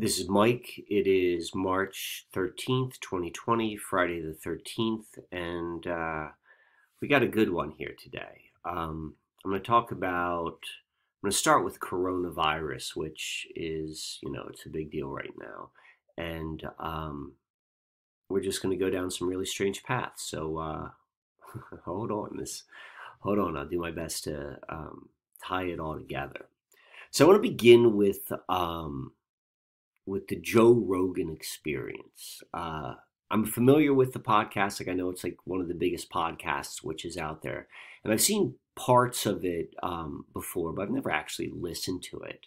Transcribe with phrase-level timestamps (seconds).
[0.00, 0.84] This is Mike.
[0.88, 6.28] It is March 13th, 2020, Friday the 13th, and uh,
[7.02, 8.44] we got a good one here today.
[8.64, 14.30] Um, I'm going to talk about, I'm going to start with coronavirus, which is, you
[14.30, 15.70] know, it's a big deal right now.
[16.16, 17.32] And um,
[18.28, 20.22] we're just going to go down some really strange paths.
[20.22, 20.90] So uh,
[21.84, 22.62] hold on, this,
[23.18, 25.08] hold on, I'll do my best to um,
[25.44, 26.46] tie it all together.
[27.10, 29.10] So I want to begin with um,
[30.08, 32.42] with the Joe Rogan experience.
[32.54, 32.94] Uh,
[33.30, 34.80] I'm familiar with the podcast.
[34.80, 37.68] Like I know it's like one of the biggest podcasts which is out there,
[38.02, 42.46] and I've seen parts of it um, before, but I've never actually listened to it.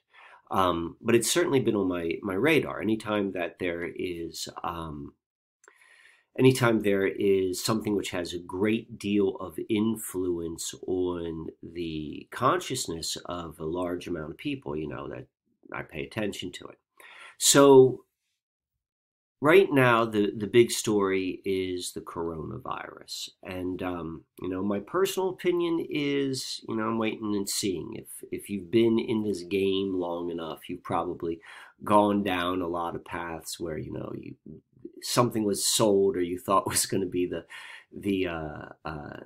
[0.49, 2.81] Um, but it's certainly been on my my radar.
[2.81, 5.13] Anytime that there is, um,
[6.37, 13.59] anytime there is something which has a great deal of influence on the consciousness of
[13.59, 15.27] a large amount of people, you know that
[15.71, 16.79] I pay attention to it.
[17.43, 18.05] So
[19.41, 23.29] right now the the big story is the coronavirus.
[23.41, 27.95] And um, you know my personal opinion is you know i'm waiting and seeing.
[27.95, 31.39] If if you've been in this game long enough you've probably
[31.83, 34.35] gone down a lot of paths where you know you
[35.01, 37.45] something was sold or you thought was going to be the
[37.91, 39.19] the uh, uh,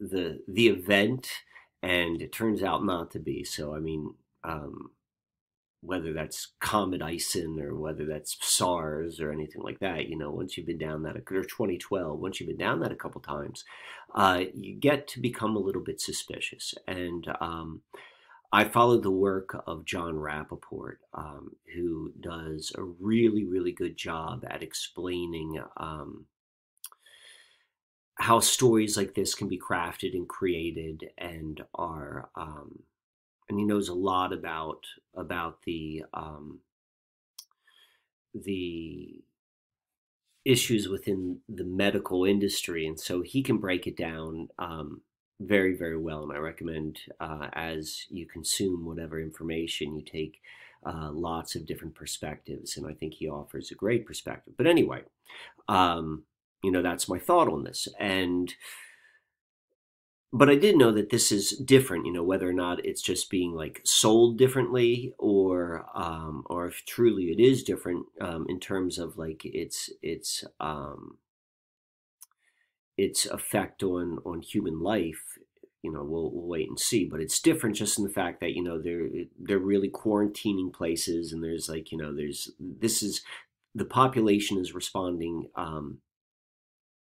[0.00, 1.30] the the event
[1.80, 3.44] and it turns out not to be.
[3.44, 4.90] So i mean um,
[5.80, 10.56] whether that's Comet Ison or whether that's SARS or anything like that, you know, once
[10.56, 13.64] you've been down that, or 2012, once you've been down that a couple times,
[14.14, 16.74] uh, you get to become a little bit suspicious.
[16.86, 17.82] And um,
[18.52, 24.44] I followed the work of Jon Rappoport, um, who does a really, really good job
[24.48, 26.26] at explaining um,
[28.16, 32.80] how stories like this can be crafted and created and are um,
[33.48, 36.60] and he knows a lot about about the um,
[38.34, 39.22] the
[40.44, 45.02] issues within the medical industry, and so he can break it down um,
[45.40, 46.22] very very well.
[46.22, 50.40] And I recommend uh, as you consume whatever information you take.
[50.86, 54.54] Uh, lots of different perspectives, and I think he offers a great perspective.
[54.56, 55.02] But anyway,
[55.66, 56.22] um,
[56.62, 58.54] you know that's my thought on this, and
[60.32, 63.30] but I did know that this is different, you know, whether or not it's just
[63.30, 68.98] being like sold differently or um, or if truly it is different um, in terms
[68.98, 71.16] of like its its um,
[72.98, 75.38] its effect on on human life.
[75.82, 77.04] You know, we'll, we'll wait and see.
[77.04, 81.32] But it's different just in the fact that you know they're they're really quarantining places,
[81.32, 83.22] and there's like you know there's this is
[83.74, 85.98] the population is responding um,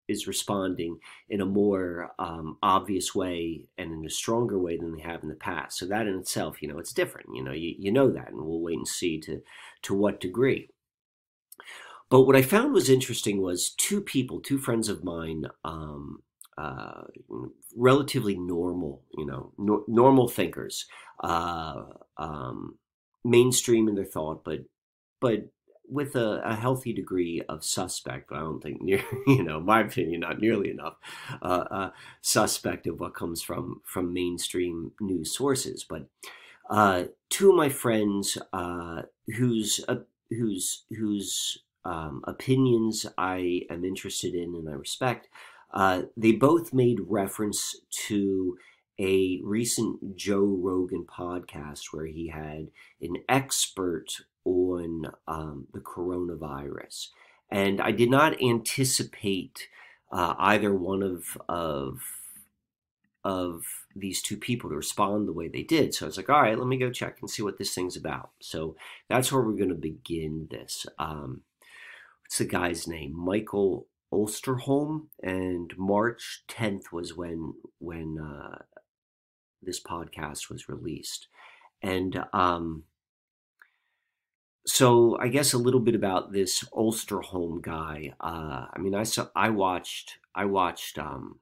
[0.09, 0.99] is responding
[1.29, 5.29] in a more um, obvious way and in a stronger way than they have in
[5.29, 5.77] the past.
[5.77, 7.29] So that in itself, you know, it's different.
[7.33, 9.41] You know, you, you know that, and we'll wait and see to
[9.83, 10.69] to what degree.
[12.09, 16.23] But what I found was interesting was two people, two friends of mine, um,
[16.57, 17.03] uh,
[17.75, 20.85] relatively normal, you know, no, normal thinkers,
[21.23, 21.83] uh,
[22.17, 22.77] um,
[23.23, 24.61] mainstream in their thought, but
[25.21, 25.49] but
[25.89, 29.81] with a, a, healthy degree of suspect, but I don't think near, you know, my
[29.81, 30.95] opinion, not nearly enough,
[31.41, 31.89] uh, uh,
[32.21, 35.85] suspect of what comes from from mainstream news sources.
[35.87, 36.07] But
[36.69, 39.03] uh, two of my friends, uh,
[39.35, 39.97] whose uh,
[40.29, 45.27] whose whose um, opinions I am interested in and I respect,
[45.73, 47.75] uh, they both made reference
[48.07, 48.57] to
[48.99, 52.67] a recent Joe Rogan podcast where he had
[53.01, 54.07] an expert
[54.45, 57.07] on um, the coronavirus.
[57.51, 59.67] And I did not anticipate
[60.11, 61.99] uh, either one of, of,
[63.23, 63.63] of
[63.95, 65.93] these two people to respond the way they did.
[65.93, 67.97] So I was like, all right, let me go check and see what this thing's
[67.97, 68.31] about.
[68.41, 68.75] So
[69.09, 70.85] that's where we're going to begin this.
[70.97, 71.41] Um,
[72.21, 73.13] what's the guy's name?
[73.15, 75.07] Michael Osterholm.
[75.21, 78.59] And March 10th was when, when uh,
[79.61, 81.27] this podcast was released.
[81.81, 82.83] And um,
[84.69, 88.13] so I guess a little bit about this Osterholm guy.
[88.19, 91.39] Uh, I mean, I saw, I watched, I watched, um,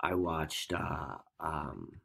[0.00, 2.00] I watched, uh, um,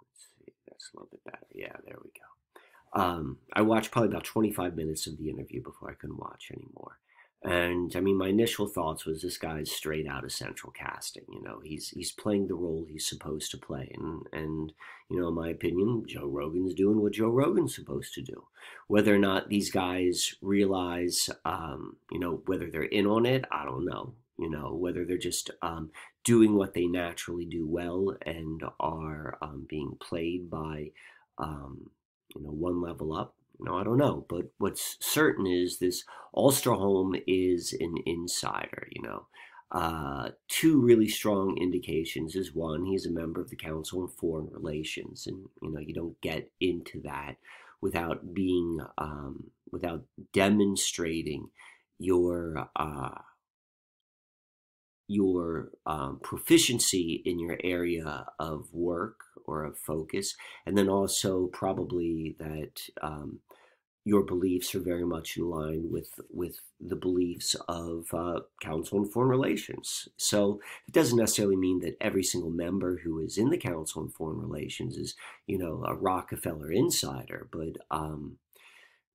[0.00, 1.46] let's see, that's a little bit better.
[1.52, 3.00] Yeah, there we go.
[3.00, 6.98] Um, I watched probably about 25 minutes of the interview before I couldn't watch anymore.
[7.44, 11.24] And I mean, my initial thoughts was this guy's straight out of central casting.
[11.32, 14.72] You know, he's he's playing the role he's supposed to play, and and
[15.08, 18.44] you know, in my opinion, Joe Rogan's doing what Joe Rogan's supposed to do.
[18.88, 23.64] Whether or not these guys realize, um, you know, whether they're in on it, I
[23.64, 24.14] don't know.
[24.36, 25.90] You know, whether they're just um,
[26.24, 30.90] doing what they naturally do well and are um, being played by
[31.38, 31.90] um,
[32.34, 33.34] you know, one level up.
[33.58, 38.86] You know, I don't know, but what's certain is this Osterholm is an insider.
[38.92, 39.26] You know,
[39.72, 44.48] uh, two really strong indications is one, he's a member of the Council on Foreign
[44.50, 47.36] Relations, and you know, you don't get into that
[47.80, 51.50] without being um, without demonstrating
[51.98, 53.18] your uh,
[55.06, 60.34] your um, proficiency in your area of work or of focus,
[60.66, 63.40] and then also probably that um,
[64.08, 69.04] your beliefs are very much in line with with the beliefs of uh, Council on
[69.04, 70.08] Foreign Relations.
[70.16, 74.08] So it doesn't necessarily mean that every single member who is in the Council on
[74.08, 75.14] Foreign Relations is,
[75.46, 78.38] you know, a Rockefeller insider, but um,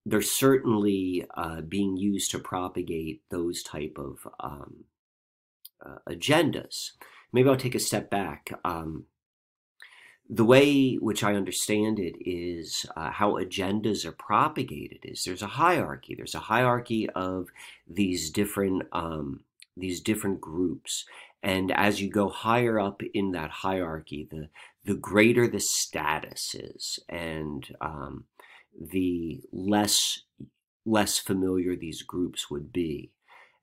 [0.05, 4.83] they're certainly uh, being used to propagate those type of um,
[5.83, 6.91] uh, agendas.
[7.31, 8.51] Maybe I'll take a step back.
[8.63, 9.05] Um,
[10.29, 15.47] the way which I understand it is uh, how agendas are propagated is there's a
[15.47, 16.15] hierarchy.
[16.15, 17.49] There's a hierarchy of
[17.87, 19.41] these different um,
[19.75, 21.05] these different groups,
[21.41, 24.49] and as you go higher up in that hierarchy, the
[24.85, 28.25] the greater the status is, and um,
[28.79, 30.21] the less
[30.85, 33.11] less familiar these groups would be.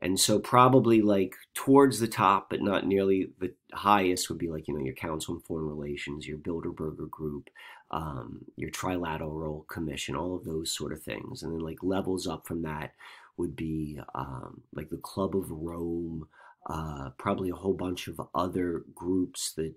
[0.03, 4.67] And so probably like towards the top, but not nearly the highest would be like,
[4.67, 7.51] you know, your Council on Foreign Relations, your Bilderberger Group,
[7.91, 11.43] um, your Trilateral Commission, all of those sort of things.
[11.43, 12.93] And then like levels up from that
[13.37, 16.29] would be um, like the Club of Rome,
[16.69, 19.75] uh, probably a whole bunch of other groups that,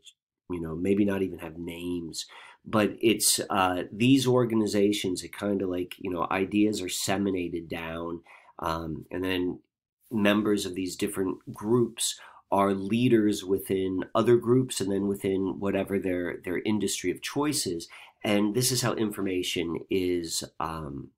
[0.50, 2.26] you know, maybe not even have names,
[2.66, 8.22] but it's uh, these organizations that kind of like, you know, ideas are seminated down.
[8.60, 9.60] Um, and then
[10.14, 12.20] members of these different groups
[12.52, 17.88] are leaders within other groups and then within whatever their their industry of choice is.
[18.24, 21.10] And this is how information is um,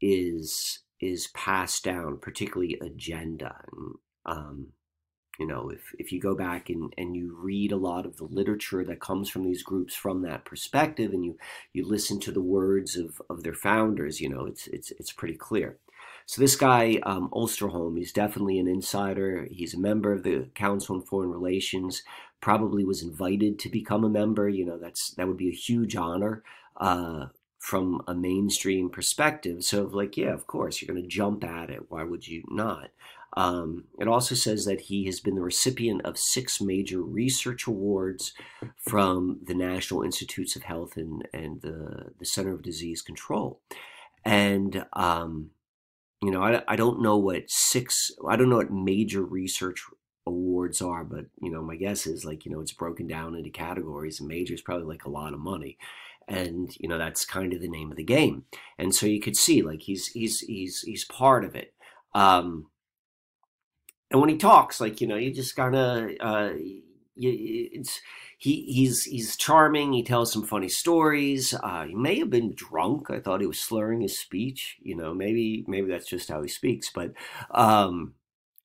[0.00, 3.56] is is passed down particularly agenda.
[3.72, 3.94] And,
[4.26, 4.72] um,
[5.40, 8.24] you know if if you go back and and you read a lot of the
[8.24, 11.36] literature that comes from these groups from that perspective and you
[11.72, 15.34] you listen to the words of of their founders you know it's it's it's pretty
[15.34, 15.78] clear
[16.26, 19.48] so this guy, um, Osterholm, he's definitely an insider.
[19.50, 22.02] He's a member of the Council on Foreign Relations.
[22.40, 24.48] Probably was invited to become a member.
[24.48, 26.42] You know, that's that would be a huge honor
[26.76, 27.26] uh,
[27.58, 29.62] from a mainstream perspective.
[29.64, 31.90] So, like, yeah, of course, you're going to jump at it.
[31.90, 32.90] Why would you not?
[33.36, 38.32] Um, it also says that he has been the recipient of six major research awards
[38.76, 43.60] from the National Institutes of Health and, and the, the Center of Disease Control.
[44.24, 45.50] And um,
[46.22, 49.82] you know, I, I don't know what six, I don't know what major research
[50.26, 53.50] awards are, but, you know, my guess is like, you know, it's broken down into
[53.50, 55.78] categories and major is probably like a lot of money.
[56.28, 58.44] And, you know, that's kind of the name of the game.
[58.78, 61.74] And so you could see like he's, he's, he's, he's part of it.
[62.14, 62.66] Um,
[64.10, 66.50] and when he talks, like, you know, you just kind of uh,
[67.16, 68.00] it's,
[68.40, 69.92] he he's he's charming.
[69.92, 71.52] He tells some funny stories.
[71.62, 73.10] Uh, he may have been drunk.
[73.10, 74.78] I thought he was slurring his speech.
[74.80, 76.90] You know, maybe maybe that's just how he speaks.
[76.90, 77.12] But
[77.50, 78.14] um,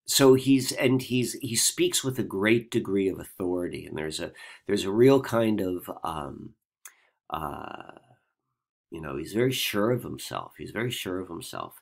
[0.06, 4.31] so he's and he's he speaks with a great degree of authority, and there's a
[4.66, 6.54] there's a real kind of um,
[7.30, 7.92] uh,
[8.92, 10.54] you know he's very sure of himself.
[10.57, 11.75] He's very sure of himself.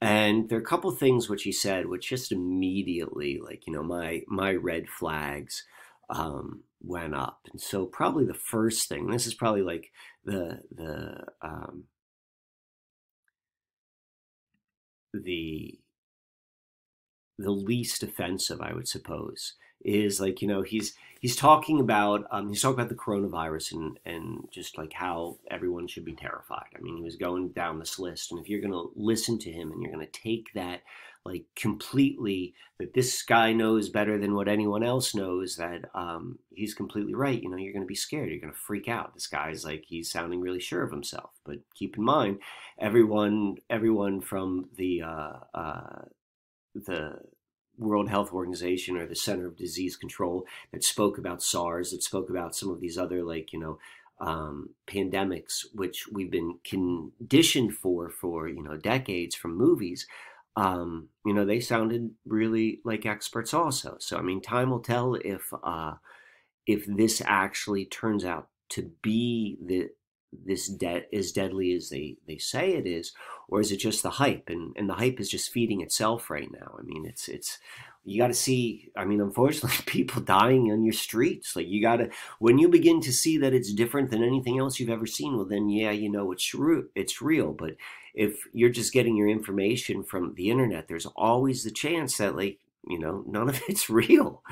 [0.00, 3.84] And there are a couple things which he said, which just immediately, like you know,
[3.84, 5.64] my my red flags
[6.08, 7.40] um, went up.
[7.50, 9.90] And so probably the first thing, this is probably like
[10.24, 11.84] the the um,
[15.12, 15.78] the
[17.38, 22.48] the least offensive, I would suppose, is like you know he's he's talking about um,
[22.48, 26.68] he's talking about the coronavirus and and just like how everyone should be terrified.
[26.76, 29.50] I mean, he was going down this list, and if you're going to listen to
[29.50, 30.82] him and you're going to take that
[31.26, 36.74] like completely that this guy knows better than what anyone else knows that um, he's
[36.74, 39.14] completely right you know you're going to be scared you're going to freak out.
[39.14, 42.38] This guy's like he's sounding really sure of himself but keep in mind
[42.78, 46.02] everyone everyone from the uh, uh,
[46.74, 47.20] the
[47.78, 52.30] World Health Organization or the Center of Disease Control that spoke about SARS, that spoke
[52.30, 53.78] about some of these other like you know
[54.18, 60.06] um, pandemics, which we've been conditioned for for you know decades from movies
[60.56, 63.96] um, you know, they sounded really like experts also.
[64.00, 65.94] So I mean, time will tell if uh,
[66.66, 69.90] if this actually turns out to be the
[70.44, 73.12] this debt as deadly as they they say it is
[73.48, 76.50] or is it just the hype and and the hype is just feeding itself right
[76.52, 77.58] now i mean it's it's
[78.06, 81.56] you got to see i mean unfortunately people dying on your streets.
[81.56, 84.78] Like you got to when you begin to see that it's different than anything else
[84.78, 87.52] you've ever seen well then yeah you know it's real it's real.
[87.52, 87.76] But
[88.14, 92.58] if you're just getting your information from the internet there's always the chance that like
[92.88, 94.42] you know none of it's real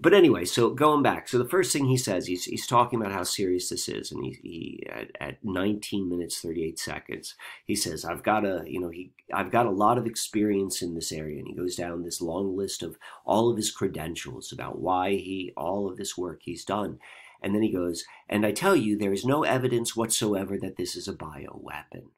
[0.00, 3.12] but anyway, so going back, so the first thing he says, he's, he's talking about
[3.12, 7.34] how serious this is, and he, he at, at 19 minutes 38 seconds,
[7.66, 10.94] he says, "I've got a, you know, he, I've got a lot of experience in
[10.94, 14.78] this area," and he goes down this long list of all of his credentials about
[14.80, 16.98] why he, all of this work he's done,
[17.42, 20.96] and then he goes, "And I tell you, there is no evidence whatsoever that this
[20.96, 22.08] is a bioweapon."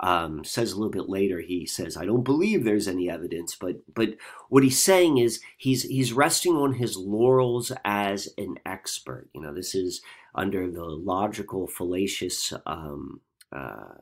[0.00, 3.76] Um, says a little bit later he says i don't believe there's any evidence but
[3.94, 4.10] but
[4.48, 9.28] what he's saying is he's he's resting on his laurels as an expert.
[9.32, 10.02] You know this is
[10.34, 13.20] under the logical fallacious um,
[13.52, 13.94] uh,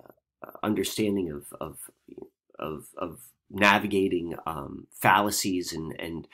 [0.62, 1.78] understanding of of
[2.58, 6.26] of, of navigating um, fallacies and and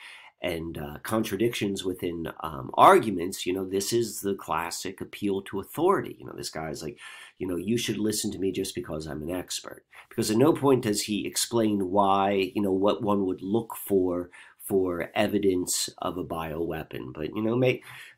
[0.45, 6.15] and uh, contradictions within um, arguments, you know, this is the classic appeal to authority.
[6.19, 6.99] You know, this guy's like,
[7.39, 9.83] you know, you should listen to me just because I'm an expert.
[10.07, 14.29] Because at no point does he explain why, you know, what one would look for
[14.59, 17.11] for evidence of a bioweapon.
[17.13, 17.59] But you know,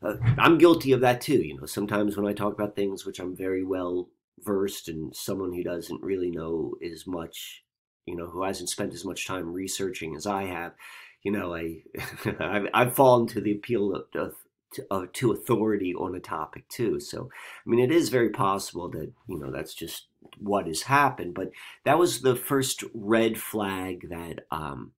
[0.02, 1.42] uh, I'm guilty of that too.
[1.42, 5.54] You know, sometimes when I talk about things which I'm very well versed, and someone
[5.54, 7.64] who doesn't really know as much,
[8.06, 10.72] you know, who hasn't spent as much time researching as I have,
[11.22, 11.82] you know, I
[12.40, 14.34] I've, I've fallen to the appeal of, of
[14.74, 17.00] to, to authority on a topic too.
[17.00, 20.08] So, I mean, it is very possible that you know that's just
[20.38, 21.34] what has happened.
[21.34, 21.50] But
[21.84, 24.92] that was the first red flag that um,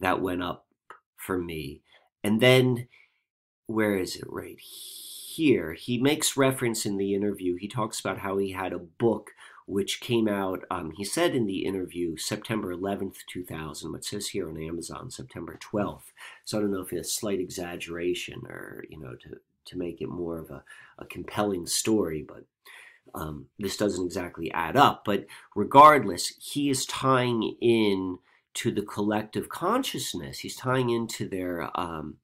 [0.00, 0.66] that went up
[1.16, 1.82] for me.
[2.24, 2.88] And then,
[3.66, 4.24] where is it?
[4.26, 7.56] Right here, he makes reference in the interview.
[7.56, 9.30] He talks about how he had a book
[9.66, 14.48] which came out, um, he said in the interview, September 11th, 2000, what says here
[14.48, 16.12] on Amazon, September 12th.
[16.44, 20.00] So I don't know if it's a slight exaggeration or, you know, to, to make
[20.00, 20.64] it more of a,
[20.98, 22.44] a compelling story, but
[23.14, 25.04] um, this doesn't exactly add up.
[25.04, 28.18] But regardless, he is tying in
[28.54, 30.40] to the collective consciousness.
[30.40, 32.16] He's tying into their um,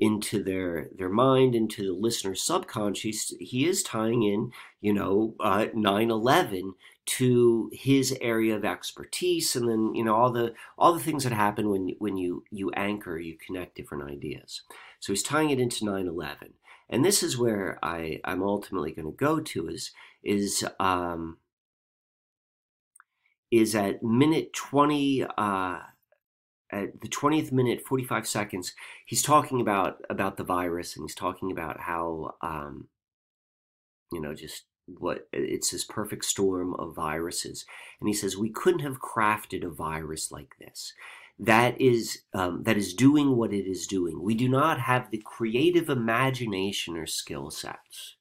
[0.00, 3.32] into their their mind, into the listener's subconscious.
[3.40, 6.74] He is tying in, you know, uh, 9/11
[7.06, 11.32] to his area of expertise, and then you know all the all the things that
[11.32, 14.62] happen when when you you anchor, you connect different ideas.
[15.00, 16.52] So he's tying it into 9/11,
[16.88, 21.38] and this is where I I'm ultimately going to go to is is um,
[23.50, 25.24] is at minute 20.
[25.36, 25.80] Uh,
[26.70, 28.72] at the 20th minute 45 seconds
[29.06, 32.88] he's talking about about the virus and he's talking about how um
[34.12, 34.64] you know just
[34.96, 37.64] what it's this perfect storm of viruses.
[38.00, 40.92] And he says we couldn't have crafted a virus like this.
[41.38, 44.22] That is um, that is doing what it is doing.
[44.22, 48.16] We do not have the creative imagination or skill sets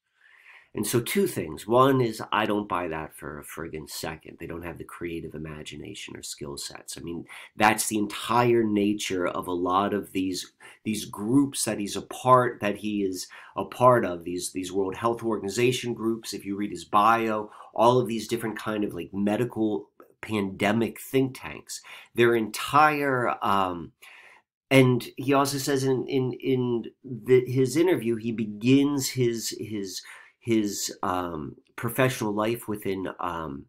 [0.78, 1.66] and so, two things.
[1.66, 4.38] One is I don't buy that for a friggin' second.
[4.40, 7.00] They don't have the creative imagination or skill sets.
[7.00, 10.52] I mean, that's the entire nature of a lot of these
[10.84, 14.24] these groups that he's a part that he is a part of.
[14.24, 16.32] These these World Health Organization groups.
[16.32, 19.90] If you read his bio, all of these different kind of like medical
[20.22, 21.82] pandemic think tanks.
[22.14, 23.94] Their entire um,
[24.70, 30.02] and he also says in in in the, his interview, he begins his his
[30.48, 33.66] his um, professional life within um,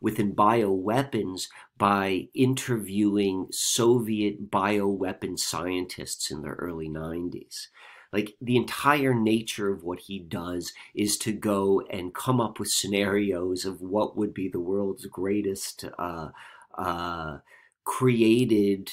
[0.00, 7.66] within bioweapons by interviewing Soviet bioweapon scientists in the early 90s.
[8.12, 12.68] Like the entire nature of what he does is to go and come up with
[12.68, 16.28] scenarios of what would be the world's greatest uh,
[16.78, 17.38] uh,
[17.84, 18.90] created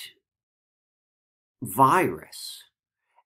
[1.61, 2.63] virus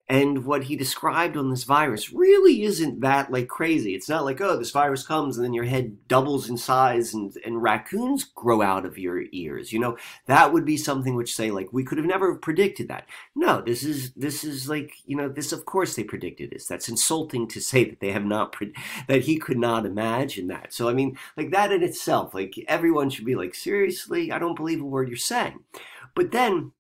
[0.07, 3.95] and what he described on this virus really isn't that like crazy.
[3.95, 7.35] It's not like, oh, this virus comes and then your head doubles in size and,
[7.43, 9.74] and raccoons grow out of your ears.
[9.74, 9.97] You know,
[10.27, 13.07] that would be something which say like we could have never predicted that.
[13.33, 16.67] No, this is this is like, you know, this of course they predicted this.
[16.67, 18.75] That's insulting to say that they have not pre-
[19.07, 20.71] that he could not imagine that.
[20.71, 24.55] So I mean, like that in itself, like everyone should be like, seriously, I don't
[24.55, 25.63] believe a word you're saying.
[26.13, 26.74] But then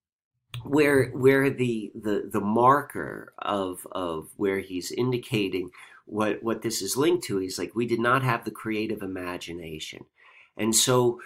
[0.63, 5.69] where where the the the marker of of where he's indicating
[6.05, 10.05] what what this is linked to he's like we did not have the creative imagination.
[10.57, 11.19] And so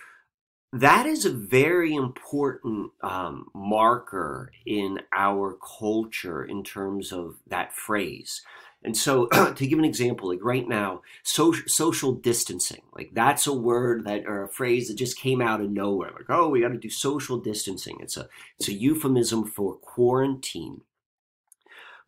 [0.71, 8.41] that is a very important um, marker in our culture in terms of that phrase
[8.83, 13.53] And so, to give an example, like right now, social social distancing, like that's a
[13.53, 16.11] word that or a phrase that just came out of nowhere.
[16.11, 17.97] Like, oh, we got to do social distancing.
[18.01, 20.81] It's a it's a euphemism for quarantine.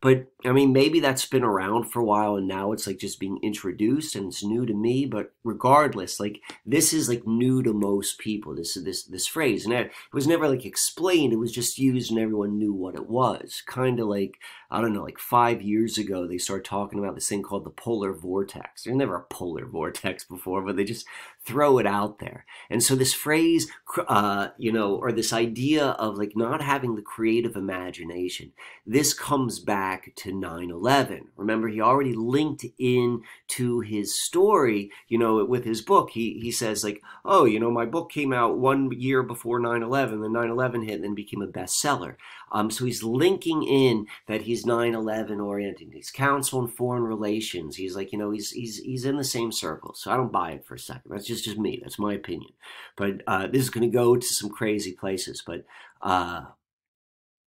[0.02, 3.20] But I mean, maybe that's been around for a while and now it's like just
[3.20, 5.06] being introduced and it's new to me.
[5.06, 8.56] But regardless, like this is like new to most people.
[8.56, 11.34] This is this this phrase, and it was never like explained.
[11.34, 13.62] It was just used and everyone knew what it was.
[13.68, 14.40] Kind of like
[14.72, 17.70] I don't know, like five years ago, they started talking about this thing called the
[17.70, 18.84] polar vortex.
[18.84, 21.06] There's never a polar vortex before, but they just
[21.46, 22.46] throw it out there.
[22.70, 23.70] And so this phrase,
[24.08, 28.54] uh, you know, or this idea of like not having the creative imagination,
[28.86, 31.22] this comes back to 9-11.
[31.36, 36.12] Remember, he already linked in to his story, you know, with his book.
[36.12, 40.22] He, he says like, oh, you know, my book came out one year before 9-11,
[40.22, 42.16] then 9-11 hit and then became a bestseller.
[42.52, 45.90] Um, so he's linking in that he's 9/11 oriented.
[45.94, 47.78] He's council and foreign relations.
[47.78, 49.94] He's like, you know, he's he's he's in the same circle.
[49.94, 51.12] So I don't buy it for a second.
[51.12, 51.80] That's just just me.
[51.82, 52.52] That's my opinion.
[52.98, 55.42] But uh, this is going to go to some crazy places.
[55.46, 55.64] But
[56.02, 56.46] uh,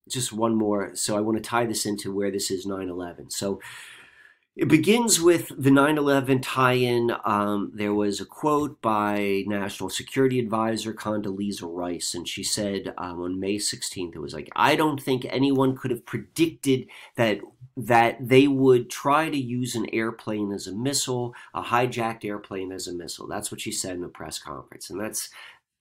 [0.09, 0.95] just one more.
[0.95, 3.31] So I want to tie this into where this is 9/11.
[3.33, 3.61] So
[4.57, 7.13] it begins with the 9 11 tie in.
[7.25, 13.21] Um, there was a quote by National Security Advisor Condoleezza Rice, and she said um,
[13.21, 17.41] on May 16th, it was like, I don't think anyone could have predicted that
[17.77, 22.87] that they would try to use an airplane as a missile, a hijacked airplane as
[22.87, 23.27] a missile.
[23.27, 24.91] That's what she said in a press conference.
[24.91, 25.29] And that's,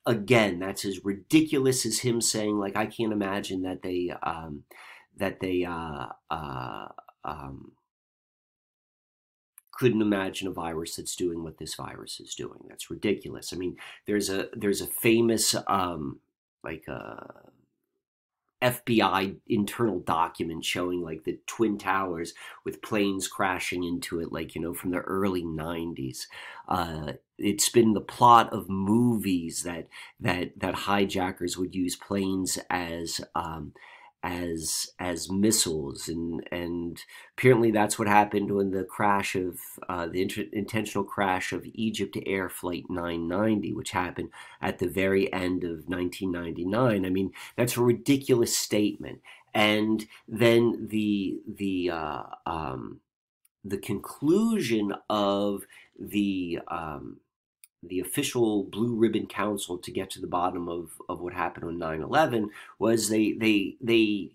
[0.05, 4.63] again, that's as ridiculous as him saying, like, I can't imagine that they, um,
[5.17, 6.87] that they, uh, uh,
[7.23, 7.71] um,
[9.71, 12.59] couldn't imagine a virus that's doing what this virus is doing.
[12.69, 13.51] That's ridiculous.
[13.51, 16.19] I mean, there's a there's a famous um,
[16.63, 17.49] like uh,
[18.63, 24.61] FBI internal document showing like the twin towers with planes crashing into it, like you
[24.61, 26.27] know from the early '90s.
[26.67, 29.87] Uh, it's been the plot of movies that
[30.19, 33.73] that that hijackers would use planes as um,
[34.23, 37.03] as as missiles and and
[37.37, 42.17] apparently that's what happened when the crash of uh, the int- intentional crash of Egypt
[42.25, 44.29] Air Flight 990 which happened
[44.61, 49.21] at the very end of 1999 I mean that's a ridiculous statement.
[49.53, 53.01] And then the the uh, um,
[53.63, 55.65] the conclusion of
[55.99, 57.17] the um,
[57.85, 61.77] the official Blue Ribbon Council to get to the bottom of, of what happened on
[61.77, 62.47] 9-11
[62.79, 64.31] was they they they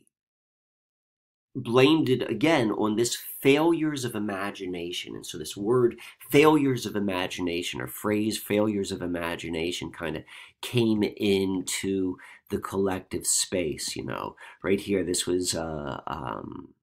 [1.55, 5.15] blamed it again on this failures of imagination.
[5.15, 5.99] And so this word
[6.31, 10.25] failures of imagination or phrase failures of imagination kind of
[10.61, 12.17] came into
[12.51, 14.37] the collective space, you know.
[14.63, 16.75] Right here, this was uh um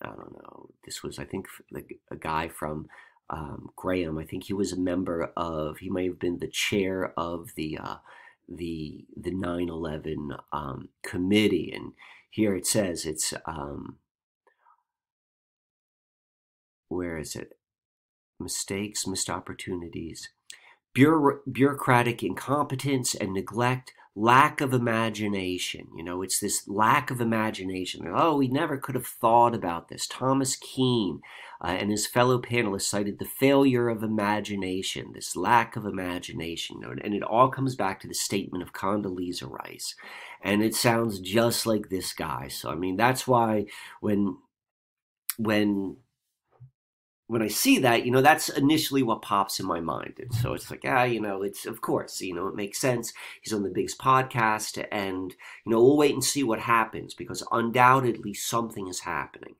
[0.00, 2.88] I don't know, this was I think like a guy from
[3.32, 4.18] um, Graham.
[4.18, 5.78] I think he was a member of.
[5.78, 7.96] He may have been the chair of the uh,
[8.48, 11.72] the the 9/11 um, committee.
[11.74, 11.92] And
[12.30, 13.98] here it says it's um,
[16.88, 17.58] where is it?
[18.38, 20.30] Mistakes, missed opportunities,
[20.94, 25.88] bureaucratic incompetence and neglect lack of imagination.
[25.96, 28.06] You know, it's this lack of imagination.
[28.14, 30.06] Oh, we never could have thought about this.
[30.06, 31.20] Thomas Kean
[31.62, 36.76] uh, and his fellow panelists cited the failure of imagination, this lack of imagination.
[36.80, 39.94] You know, and it all comes back to the statement of Condoleezza Rice.
[40.42, 42.48] And it sounds just like this guy.
[42.48, 43.66] So, I mean, that's why
[44.00, 44.36] when
[45.38, 45.96] when
[47.32, 50.18] when I see that, you know, that's initially what pops in my mind.
[50.18, 53.14] And so it's like, ah, you know, it's of course, you know, it makes sense.
[53.40, 57.42] He's on the biggest podcast, and you know, we'll wait and see what happens because
[57.50, 59.54] undoubtedly something is happening.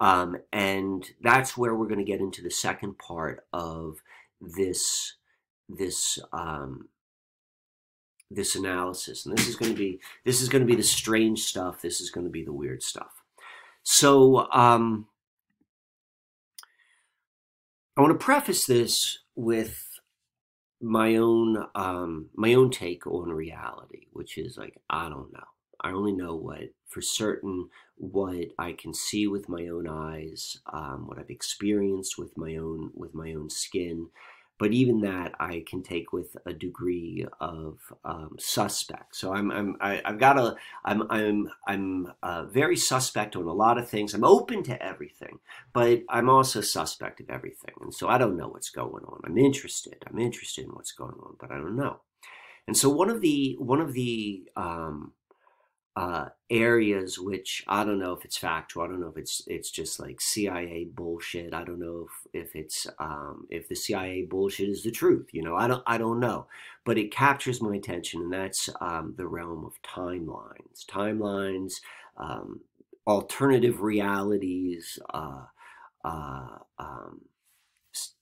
[0.00, 4.02] Um, and that's where we're going to get into the second part of
[4.38, 5.14] this
[5.66, 6.90] this um,
[8.30, 11.44] this analysis, and this is going to be this is going to be the strange
[11.44, 11.80] stuff.
[11.80, 13.22] This is going to be the weird stuff.
[13.82, 14.46] So.
[14.52, 15.06] Um,
[17.96, 20.00] I want to preface this with
[20.80, 25.44] my own um, my own take on reality, which is like I don't know.
[25.80, 31.06] I only know what for certain what I can see with my own eyes, um,
[31.06, 34.08] what I've experienced with my own with my own skin,
[34.64, 39.14] but even that I can take with a degree of um, suspect.
[39.14, 43.36] So I'm I'm I, am i have got a I'm I'm I'm uh, very suspect
[43.36, 44.14] on a lot of things.
[44.14, 45.40] I'm open to everything,
[45.74, 49.20] but I'm also suspect of everything, and so I don't know what's going on.
[49.26, 50.02] I'm interested.
[50.06, 52.00] I'm interested in what's going on, but I don't know.
[52.66, 55.12] And so one of the one of the um,
[55.96, 58.82] uh, areas which I don't know if it's factual.
[58.82, 61.54] I don't know if it's it's just like CIA bullshit.
[61.54, 65.28] I don't know if if it's um, if the CIA bullshit is the truth.
[65.32, 66.46] You know, I don't I don't know,
[66.84, 71.74] but it captures my attention, and that's um, the realm of timelines, timelines,
[72.16, 72.60] um,
[73.06, 75.44] alternative realities, uh,
[76.04, 77.20] uh, um,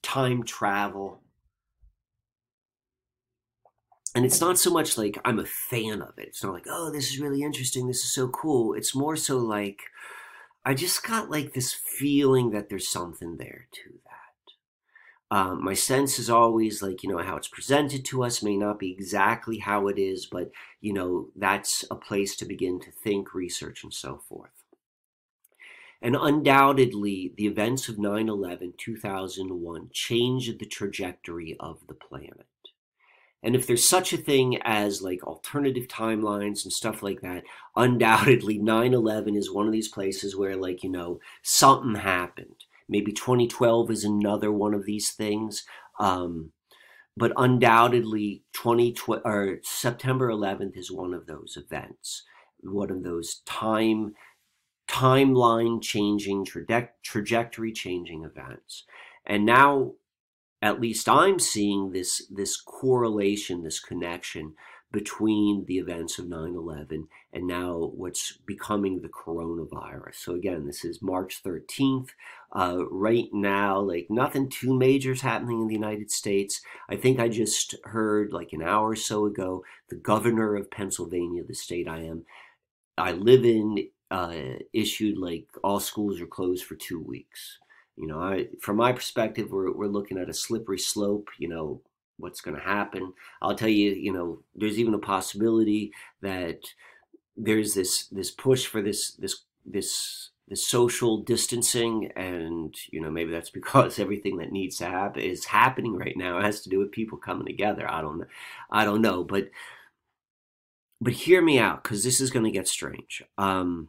[0.03, 1.22] time travel
[4.15, 6.29] and it's not so much like I'm a fan of it.
[6.29, 7.87] It's not like, oh, this is really interesting.
[7.87, 8.75] This is so cool.
[8.75, 9.81] It's more so like
[10.65, 15.37] I just got like this feeling that there's something there to that.
[15.37, 18.79] Um, my sense is always like, you know, how it's presented to us may not
[18.79, 20.51] be exactly how it is, but,
[20.83, 24.51] you know, that's a place to begin to think, research, and so forth.
[26.03, 32.47] And undoubtedly, the events of 9 11 2001 changed the trajectory of the planet.
[33.43, 37.45] And if there's such a thing as like alternative timelines and stuff like that,
[37.77, 42.65] undoubtedly 9 11 is one of these places where, like, you know, something happened.
[42.89, 45.65] Maybe 2012 is another one of these things.
[45.99, 46.53] Um,
[47.17, 52.23] but undoubtedly, 2012 or September 11th is one of those events,
[52.63, 54.15] one of those time
[54.89, 58.85] timeline changing, traje- trajectory changing events.
[59.25, 59.93] And now
[60.63, 64.55] at least I'm seeing this this correlation, this connection
[64.93, 70.15] between the events of 9/11 and now what's becoming the coronavirus.
[70.17, 72.11] So again, this is March 13th.
[72.55, 76.61] Uh, right now, like nothing too major is happening in the United States.
[76.89, 81.43] I think I just heard like an hour or so ago, the governor of Pennsylvania,
[81.43, 82.27] the state I am,
[82.99, 84.37] I live in, uh,
[84.75, 87.59] issued like all schools are closed for two weeks.
[87.97, 91.29] You know, I, from my perspective, we're, we're looking at a slippery slope.
[91.39, 91.83] You know,
[92.19, 93.13] what's going to happen.
[93.43, 96.61] I'll tell you, you know, there's even a possibility that
[97.37, 103.31] there's this this push for this this this this social distancing, and you know, maybe
[103.33, 106.39] that's because everything that needs to happen is happening right now.
[106.39, 107.91] It has to do with people coming together.
[107.91, 108.25] I don't.
[108.71, 109.51] I don't know, but
[111.01, 113.23] but hear me out because this is going to get strange.
[113.37, 113.89] Um,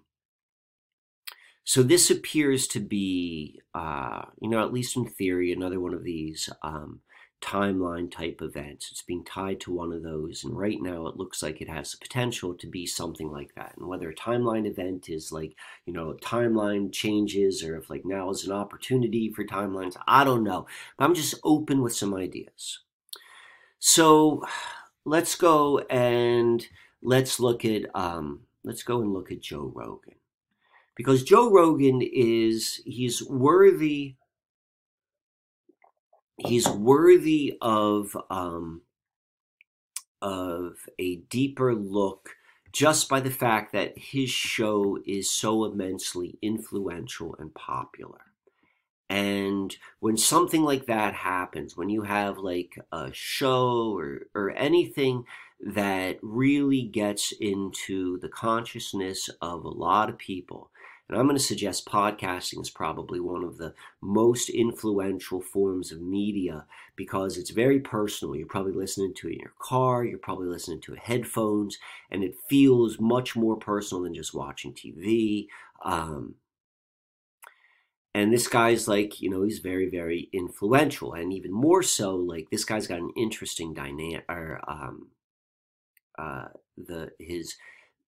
[1.65, 6.03] so this appears to be, uh, you know, at least in theory, another one of
[6.03, 6.99] these um,
[7.41, 8.89] timeline type events.
[8.91, 11.91] It's being tied to one of those, and right now it looks like it has
[11.91, 13.75] the potential to be something like that.
[13.77, 18.29] And whether a timeline event is like, you know, timeline changes, or if like now
[18.29, 20.67] is an opportunity for timelines, I don't know.
[20.97, 22.79] But I'm just open with some ideas.
[23.79, 24.43] So
[25.05, 26.65] let's go and
[27.01, 30.15] let's look at um, let's go and look at Joe Rogan
[30.95, 34.15] because Joe Rogan is he's worthy
[36.37, 38.81] he's worthy of um,
[40.21, 42.31] of a deeper look
[42.71, 48.21] just by the fact that his show is so immensely influential and popular.
[49.09, 55.25] And when something like that happens, when you have like a show or, or anything
[55.59, 60.71] that really gets into the consciousness of a lot of people,
[61.09, 66.01] and I'm going to suggest podcasting is probably one of the most influential forms of
[66.01, 68.35] media because it's very personal.
[68.35, 71.77] You're probably listening to it in your car, you're probably listening to it headphones,
[72.09, 75.47] and it feels much more personal than just watching TV.
[75.83, 76.35] Um,
[78.15, 82.47] and this guy's like, you know, he's very, very influential, and even more so, like
[82.51, 85.07] this guy's got an interesting dynamic, or um,
[86.17, 86.45] uh,
[86.77, 87.55] the his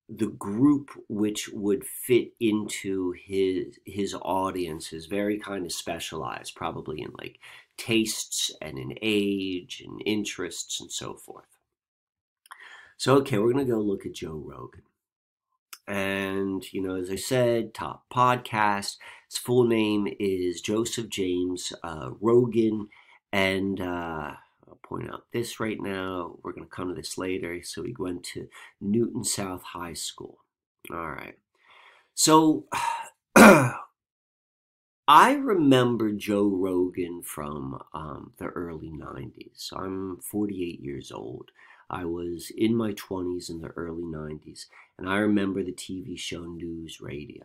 [0.08, 7.00] the group which would fit into his his audience is very kind of specialized probably
[7.00, 7.38] in like
[7.78, 11.46] tastes and in age and interests and so forth.
[12.96, 14.82] So okay we're going to go look at joe rogan.
[15.86, 18.96] And you know as i said top podcast
[19.30, 22.88] his full name is joseph james uh, rogan.
[23.32, 24.34] And uh,
[24.82, 26.38] point out this right now.
[26.42, 27.62] We're going to come to this later.
[27.62, 28.48] So we went to
[28.80, 30.38] Newton South High School.
[30.90, 31.38] All right.
[32.14, 32.66] So
[35.06, 39.72] I remember Joe Rogan from um, the early 90s.
[39.76, 41.50] I'm 48 years old.
[41.90, 44.66] I was in my 20s in the early 90s,
[44.98, 47.44] and I remember the TV show News Radio.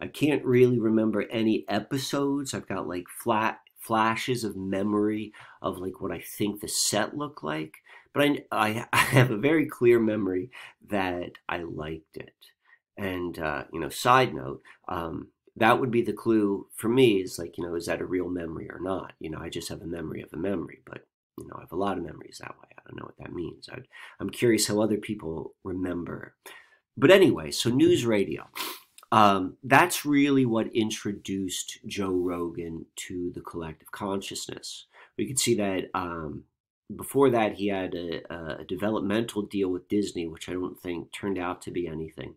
[0.00, 2.54] I can't really remember any episodes.
[2.54, 7.42] I've got like flat flashes of memory of like what I think the set looked
[7.42, 7.78] like.
[8.14, 10.50] But I, I, I have a very clear memory
[10.88, 12.34] that I liked it.
[12.96, 17.38] And, uh, you know, side note, um, that would be the clue for me is
[17.38, 19.14] like, you know, is that a real memory or not?
[19.18, 21.72] You know, I just have a memory of a memory, but, you know, I have
[21.72, 22.68] a lot of memories that way.
[22.78, 23.68] I don't know what that means.
[23.72, 23.78] i
[24.20, 26.34] I'm curious how other people remember
[26.98, 28.48] but anyway, so news radio.
[29.10, 34.86] Um, that's really what introduced Joe Rogan to the collective consciousness.
[35.16, 36.44] We could see that um,
[36.94, 41.38] before that he had a, a, developmental deal with Disney, which I don't think turned
[41.38, 42.34] out to be anything.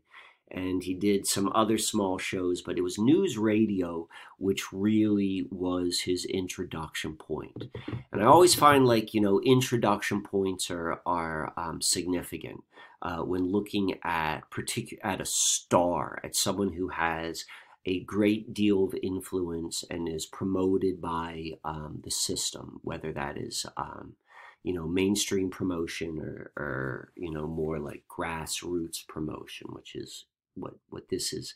[0.51, 6.01] And he did some other small shows, but it was news radio, which really was
[6.01, 7.65] his introduction point.
[8.11, 12.63] And I always find like you know introduction points are are um, significant
[13.01, 17.45] uh, when looking at particular at a star, at someone who has
[17.85, 23.65] a great deal of influence and is promoted by um, the system, whether that is
[23.77, 24.15] um,
[24.63, 30.25] you know mainstream promotion or, or you know more like grassroots promotion which is
[30.61, 31.55] what what this is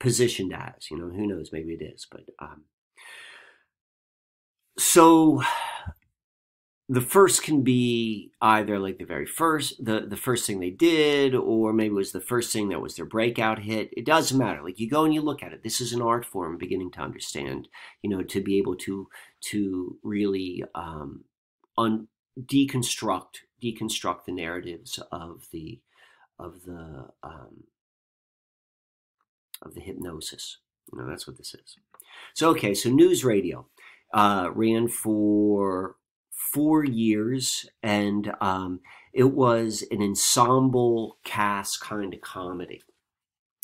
[0.00, 2.62] positioned as you know who knows maybe it is but um
[4.78, 5.42] so
[6.90, 11.34] the first can be either like the very first the the first thing they did
[11.34, 14.62] or maybe it was the first thing that was their breakout hit it doesn't matter
[14.62, 17.00] like you go and you look at it this is an art form beginning to
[17.00, 17.68] understand
[18.02, 19.08] you know to be able to
[19.40, 21.24] to really um
[21.76, 22.08] un,
[22.40, 25.80] deconstruct deconstruct the narratives of the
[26.38, 27.64] of the um,
[29.62, 30.58] of the hypnosis.
[30.92, 31.76] You know, that's what this is.
[32.34, 33.66] So okay, so news radio
[34.12, 35.96] uh, ran for
[36.52, 38.80] four years, and um,
[39.12, 42.82] it was an ensemble cast kind of comedy.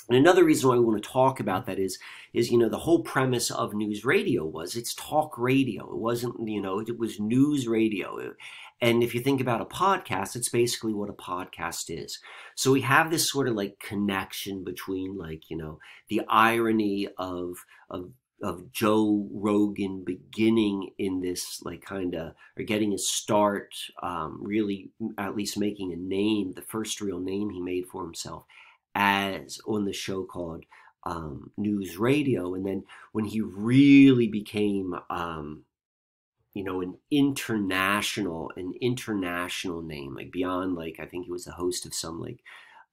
[0.09, 1.99] And another reason why we want to talk about that is,
[2.35, 5.91] is you know, the whole premise of news radio was it's talk radio.
[5.91, 8.35] It wasn't, you know, it was news radio.
[8.85, 12.19] And if you think about a podcast, it's basically what a podcast is.
[12.55, 17.65] So we have this sort of like connection between like, you know, the irony of
[17.89, 18.11] of
[18.43, 24.91] of Joe Rogan beginning in this like kind of or getting a start, um, really
[25.17, 28.45] at least making a name, the first real name he made for himself
[28.95, 30.65] as on the show called
[31.05, 32.55] um, News Radio.
[32.55, 35.65] And then when he really became, um,
[36.55, 41.53] you know, an international, an international name, like beyond like, I think he was the
[41.53, 42.41] host of some like,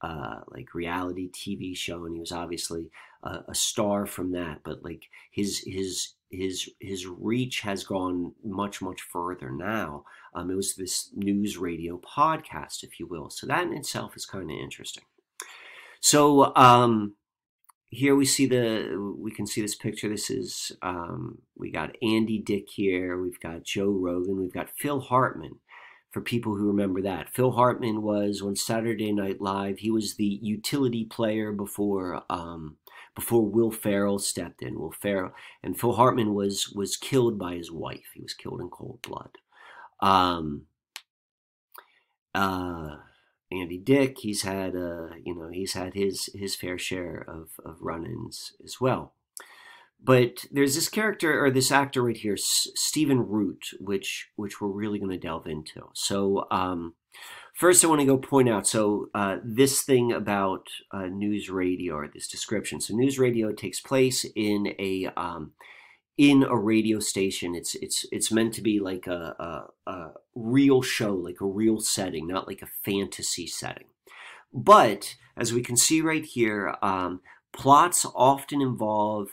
[0.01, 2.89] uh, like reality TV show, and he was obviously
[3.23, 4.61] a, a star from that.
[4.63, 10.05] But like his his his his reach has gone much much further now.
[10.33, 13.29] Um, it was this news radio podcast, if you will.
[13.29, 15.03] So that in itself is kind of interesting.
[15.99, 17.15] So um,
[17.91, 20.07] here we see the we can see this picture.
[20.07, 23.21] This is um, we got Andy Dick here.
[23.21, 24.39] We've got Joe Rogan.
[24.39, 25.59] We've got Phil Hartman.
[26.09, 29.79] For people who remember that, Phil Hartman was on Saturday Night Live.
[29.79, 32.77] He was the utility player before um,
[33.13, 34.79] before Will Ferrell stepped in.
[34.79, 38.11] Will Ferrell and Phil Hartman was was killed by his wife.
[38.13, 39.31] He was killed in cold blood.
[39.99, 40.63] Um,
[42.33, 42.95] uh,
[43.51, 47.81] Andy Dick, he's had uh, you know he's had his his fair share of of
[47.81, 49.13] run-ins as well.
[50.03, 54.69] But there's this character or this actor right here, S- Stephen Root, which which we're
[54.69, 55.89] really going to delve into.
[55.93, 56.95] So um,
[57.53, 61.95] first, I want to go point out so uh, this thing about uh, news radio
[61.95, 62.81] or this description.
[62.81, 65.51] So news radio takes place in a um,
[66.17, 67.55] in a radio station.
[67.55, 71.79] It's it's it's meant to be like a, a, a real show, like a real
[71.79, 73.87] setting, not like a fantasy setting.
[74.53, 77.21] But as we can see right here, um,
[77.53, 79.29] plots often involve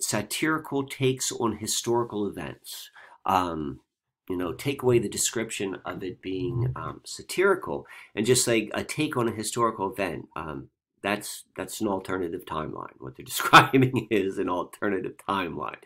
[0.00, 2.90] satirical takes on historical events.
[3.24, 3.80] Um,
[4.28, 8.82] you know, take away the description of it being um, satirical and just like a
[8.82, 10.28] take on a historical event.
[10.34, 10.68] Um,
[11.06, 12.92] that's that's an alternative timeline.
[12.98, 15.78] What they're describing is an alternative timeline.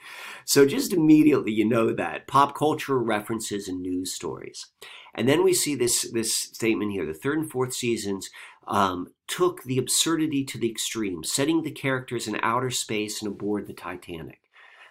[0.44, 4.66] So just immediately you know that pop culture references and news stories.
[5.14, 8.30] And then we see this this statement here: the third and fourth seasons
[8.66, 13.66] um, took the absurdity to the extreme, setting the characters in outer space and aboard
[13.66, 14.40] the Titanic.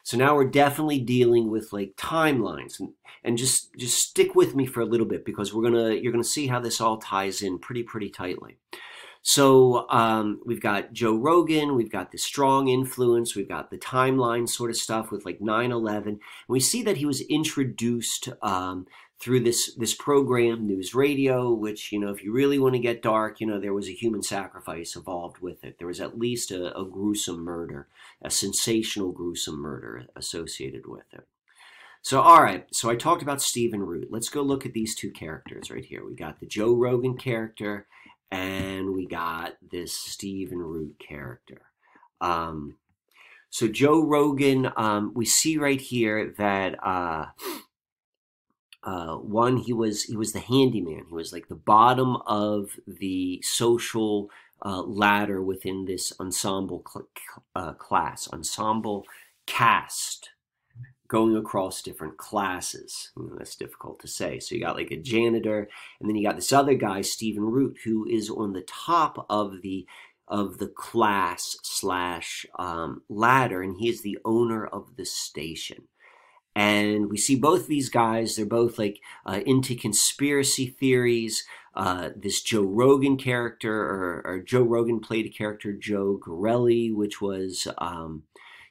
[0.04, 4.66] So now we're definitely dealing with like timelines and, and just just stick with me
[4.66, 7.60] for a little bit because we're gonna you're gonna see how this all ties in
[7.60, 8.58] pretty pretty tightly.
[9.22, 14.48] So um, we've got Joe Rogan, we've got the strong influence, we've got the timeline
[14.48, 16.20] sort of stuff with like 9 11.
[16.48, 18.88] we see that he was introduced um,
[19.20, 23.02] through this this program, News Radio, which, you know, if you really want to get
[23.02, 25.78] dark, you know, there was a human sacrifice involved with it.
[25.78, 27.88] There was at least a, a gruesome murder,
[28.22, 31.28] a sensational, gruesome murder associated with it.
[32.02, 34.08] So, all right, so I talked about Stephen Root.
[34.10, 36.06] Let's go look at these two characters right here.
[36.06, 37.88] We got the Joe Rogan character
[38.32, 41.62] and we got this Stephen Root character.
[42.22, 42.78] Um,
[43.50, 47.26] so Joe Rogan, um, we see right here that uh,
[48.84, 51.06] uh, one he was he was the handyman.
[51.08, 54.30] He was like the bottom of the social
[54.64, 57.08] uh, ladder within this ensemble cl-
[57.56, 59.06] uh, class, ensemble
[59.46, 60.30] cast
[61.10, 63.12] going across different classes.
[63.38, 64.40] that's difficult to say.
[64.40, 65.68] So you got like a janitor,
[66.00, 69.62] and then you got this other guy, Stephen Root, who is on the top of
[69.62, 69.86] the
[70.28, 75.88] of the class slash um, ladder, and he is the owner of the station.
[76.56, 81.44] And we see both these guys, they're both like uh, into conspiracy theories.
[81.74, 87.22] Uh, this Joe Rogan character, or, or, Joe Rogan played a character, Joe Garrelli, which
[87.22, 88.24] was um,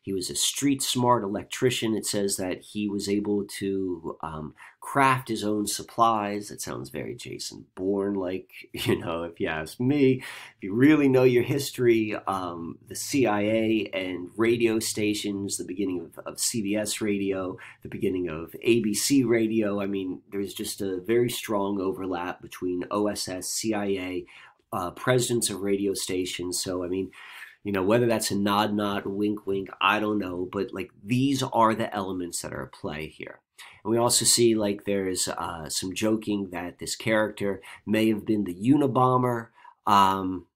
[0.08, 1.94] he was a street smart electrician.
[1.94, 6.48] It says that he was able to um, craft his own supplies.
[6.48, 10.22] That sounds very Jason Bourne like, you know, if you ask me.
[10.56, 16.18] If you really know your history, um, the CIA and radio stations, the beginning of,
[16.24, 21.82] of CBS radio, the beginning of ABC radio, I mean, there's just a very strong
[21.82, 24.24] overlap between OSS, CIA,
[24.72, 26.62] uh, presidents of radio stations.
[26.62, 27.10] So, I mean,
[27.64, 31.42] you know whether that's a nod nod wink wink i don't know but like these
[31.42, 33.40] are the elements that are at play here.
[33.84, 38.44] And we also see like there's uh, some joking that this character may have been
[38.44, 39.48] the unabomber
[39.86, 40.46] um,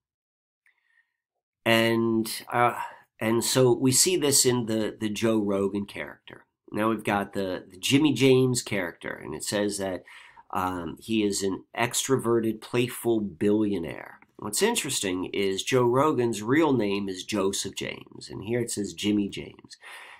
[1.65, 2.75] and uh,
[3.19, 6.45] and so we see this in the the joe rogan character.
[6.71, 10.03] Now we've got the, the jimmy james character and it says that
[10.51, 17.23] um, he is an extroverted playful billionaire What's interesting is Joe Rogan's real name is
[17.23, 19.55] Joseph James, and here it says Jimmy James.
[19.63, 19.77] It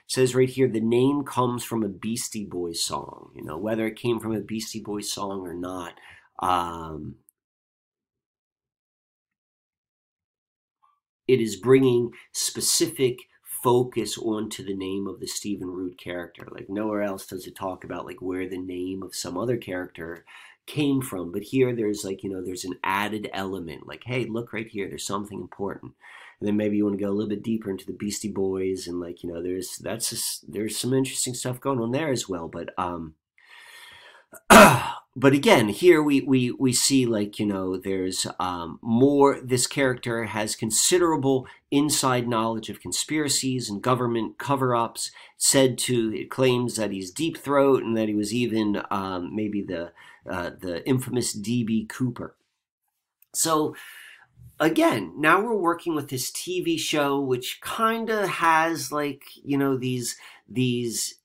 [0.07, 3.31] says right here the name comes from a Beastie Boys song.
[3.36, 5.95] You know, whether it came from a Beastie Boys song or not,
[6.39, 7.15] um,
[11.27, 13.17] it is bringing specific
[13.62, 16.47] focus onto the name of the Stephen Root character.
[16.49, 20.23] Like nowhere else does it talk about like where the name of some other character
[20.65, 21.32] came from.
[21.32, 24.88] But here there's like, you know, there's an added element like, hey, look right here,
[24.88, 25.93] there's something important.
[26.39, 28.88] And then maybe you want to go a little bit deeper into the Beastie Boys
[28.88, 32.28] and like, you know, there's that's just, there's some interesting stuff going on there as
[32.28, 32.47] well.
[32.47, 33.15] But um
[35.15, 40.26] but again, here we, we, we see like, you know, there's um, more, this character
[40.26, 45.12] has considerable inside knowledge of conspiracies and government cover ups.
[45.38, 49.62] Said to, it claims that he's deep throat and that he was even um, maybe
[49.62, 49.91] the,
[50.29, 52.36] uh, the infamous DB Cooper.
[53.33, 53.75] So,
[54.59, 59.77] again, now we're working with this TV show, which kind of has like, you know,
[59.77, 60.15] these,
[60.47, 61.15] these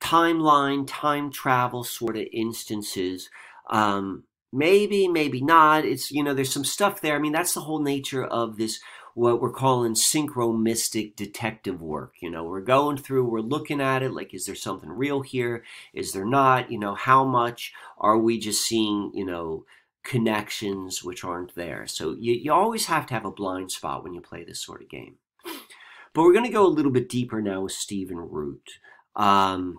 [0.00, 3.30] timeline, time travel sort of instances.
[3.70, 5.84] Um, maybe, maybe not.
[5.84, 7.16] It's, you know, there's some stuff there.
[7.16, 8.80] I mean, that's the whole nature of this,
[9.16, 12.16] what we're calling synchromystic detective work.
[12.20, 15.64] You know, we're going through, we're looking at it like, is there something real here?
[15.94, 16.70] Is there not?
[16.70, 19.64] You know, how much are we just seeing, you know,
[20.04, 21.86] connections which aren't there?
[21.86, 24.82] So you, you always have to have a blind spot when you play this sort
[24.82, 25.14] of game.
[26.12, 28.68] But we're going to go a little bit deeper now with Stephen Root.
[29.14, 29.78] Um,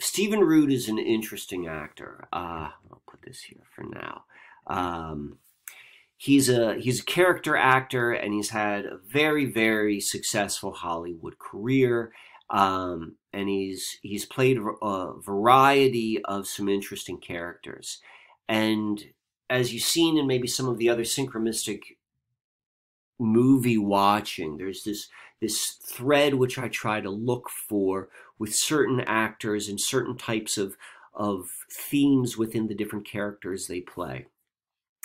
[0.00, 2.28] Stephen Root is an interesting actor.
[2.30, 4.24] Uh, I'll put this here for now.
[4.66, 5.38] Um,
[6.18, 12.12] he's a he's a character actor, and he's had a very very successful Hollywood career.
[12.50, 18.00] Um, and he's he's played a variety of some interesting characters.
[18.48, 19.02] And
[19.48, 21.80] as you've seen in maybe some of the other synchromystic
[23.18, 25.08] movie watching, there's this
[25.40, 30.76] this thread which I try to look for with certain actors and certain types of
[31.14, 34.26] of themes within the different characters they play.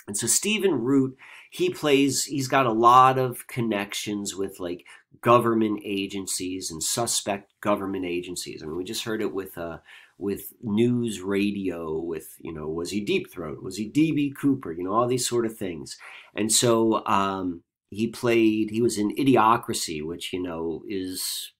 [0.06, 1.16] And so Stephen Root,
[1.50, 4.84] he plays, he's got a lot of connections with like
[5.20, 8.62] government agencies and suspect government agencies.
[8.62, 9.78] I mean, we just heard it with uh
[10.18, 13.62] with news radio with you know was he deep throat?
[13.62, 14.72] Was he db cooper?
[14.72, 15.96] You know all these sort of things.
[16.36, 21.52] And so um he played he was in idiocracy which you know is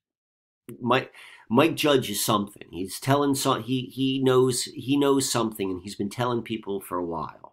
[0.80, 1.12] mike
[1.50, 2.68] mike judge is something.
[2.70, 6.98] He's telling so he he knows he knows something and he's been telling people for
[6.98, 7.43] a while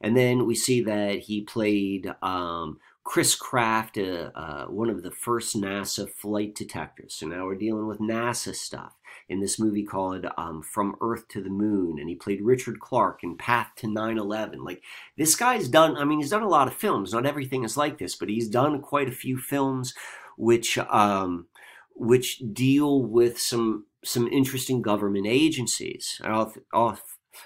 [0.00, 5.10] and then we see that he played um, Chris Kraft, uh, uh, one of the
[5.10, 7.14] first NASA flight detectives.
[7.14, 8.94] So now we're dealing with NASA stuff
[9.28, 13.22] in this movie called um, From Earth to the Moon, and he played Richard Clarke
[13.22, 14.64] in Path to 9 11.
[14.64, 14.82] Like,
[15.18, 17.12] this guy's done, I mean, he's done a lot of films.
[17.12, 19.94] Not everything is like this, but he's done quite a few films
[20.36, 21.46] which, um,
[21.94, 26.20] which deal with some, some interesting government agencies.
[26.24, 26.46] I,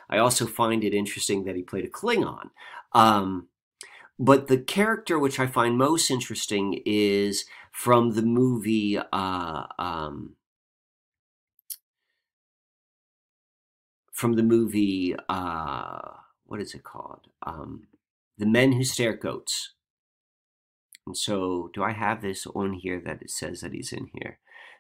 [0.09, 2.51] I also find it interesting that he played a Klingon.
[2.93, 3.49] Um,
[4.19, 10.35] but the character which I find most interesting is from the movie uh, um,
[14.13, 16.01] from the movie uh,
[16.49, 17.29] what is it called?
[17.47, 17.87] Um,
[18.39, 19.75] The Men Who Stare at Goats.
[21.07, 24.39] And so, do I have this on here that it says that he's in here?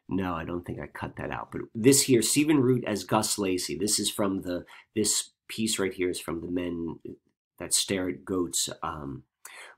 [0.09, 1.51] No, I don't think I cut that out.
[1.53, 3.77] But this here, Stephen Root as Gus Lacey.
[3.77, 6.99] This is from the this piece right here is from the Men
[7.59, 9.25] That Stare at Goats um,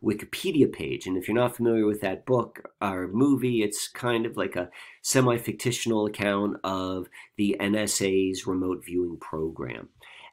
[0.02, 1.06] Wikipedia page.
[1.06, 4.70] And if you're not familiar with that book or movie, it's kind of like a
[5.02, 9.88] semi fictional account of the NSA's remote viewing program.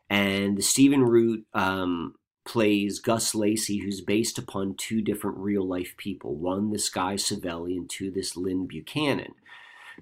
[0.10, 6.36] And Stephen Root um, plays Gus Lacey, who's based upon two different real life people
[6.36, 9.34] one, this Guy Savelli, and two, this Lyn Buchanan.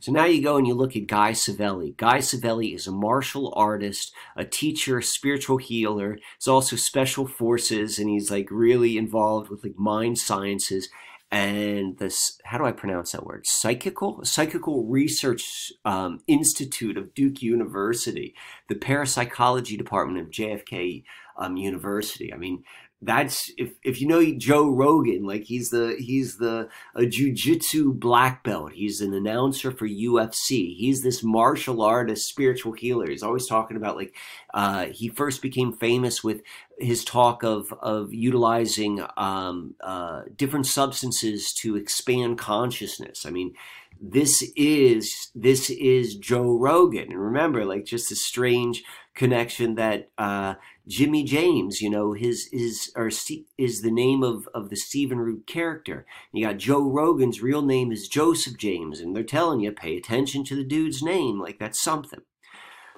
[0.02, 1.96] So now you go and you look at Guy Savelli.
[1.98, 6.18] Guy Savelli is a martial artist, a teacher, spiritual healer.
[6.38, 10.90] He's also special forces, and he's like really involved with like mind sciences
[11.32, 13.46] and this how do I pronounce that word?
[13.46, 18.36] Psychical Psychical Research um, Institute of Duke University,
[18.70, 21.04] the parapsychology department of JFK
[21.38, 22.34] um, University.
[22.34, 22.64] I mean,
[23.06, 28.44] that's if if you know Joe Rogan, like he's the he's the a jujitsu black
[28.44, 28.72] belt.
[28.74, 30.76] He's an announcer for UFC.
[30.76, 33.10] He's this martial artist, spiritual healer.
[33.10, 34.16] He's always talking about like
[34.54, 36.42] uh, he first became famous with
[36.80, 43.26] his talk of of utilizing um, uh, different substances to expand consciousness.
[43.26, 43.54] I mean,
[44.02, 48.84] this is this is Joe Rogan, and remember, like just a strange
[49.14, 50.56] connection that uh,
[50.88, 53.10] Jimmy James, you know, his is or
[53.58, 56.06] is the name of of the Stephen Root character.
[56.32, 60.44] You got Joe Rogan's real name is Joseph James, and they're telling you pay attention
[60.46, 62.22] to the dude's name, like that's something.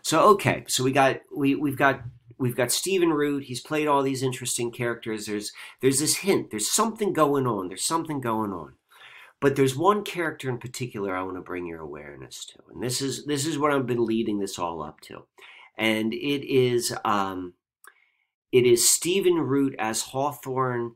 [0.01, 2.01] So okay, so we got we we've got
[2.37, 3.45] we've got Stephen Root.
[3.45, 5.25] He's played all these interesting characters.
[5.25, 6.51] There's there's this hint.
[6.51, 7.69] There's something going on.
[7.69, 8.73] There's something going on.
[9.39, 13.01] But there's one character in particular I want to bring your awareness to, and this
[13.01, 15.23] is this is what I've been leading this all up to
[15.77, 17.53] and it is um,
[18.57, 20.95] it is Stephen Root as Hawthorne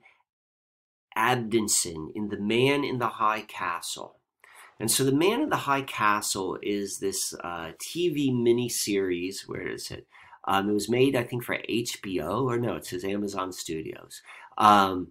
[1.15, 4.17] Abendsen in The Man in the High Castle.
[4.79, 9.47] And so, The Man in the High Castle is this uh, TV miniseries.
[9.47, 10.07] Where is it?
[10.47, 14.23] Um, it was made, I think, for HBO, or no, it says Amazon Studios.
[14.57, 15.09] Um,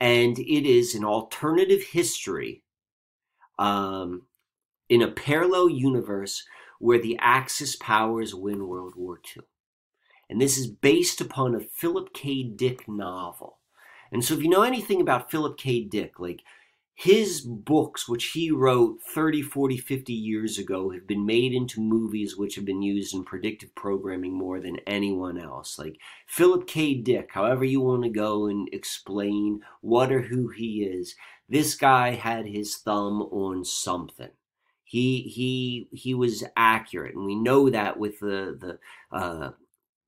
[0.00, 2.62] and it is an alternative history
[3.58, 4.22] um,
[4.88, 6.44] in a parallel universe
[6.78, 9.42] where the Axis powers win World War II.
[10.30, 12.44] And this is based upon a Philip K.
[12.44, 13.58] Dick novel.
[14.12, 15.82] And so, if you know anything about Philip K.
[15.82, 16.42] Dick, like
[16.94, 22.36] his books, which he wrote 30, 40, 50 years ago, have been made into movies
[22.36, 25.78] which have been used in predictive programming more than anyone else.
[25.78, 25.96] Like
[26.28, 26.94] Philip K.
[26.94, 31.16] Dick, however you want to go and explain what or who he is,
[31.48, 34.30] this guy had his thumb on something
[34.90, 39.52] he he he was accurate, and we know that with the the uh,